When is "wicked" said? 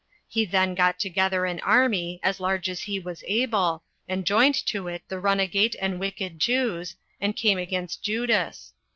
5.99-6.39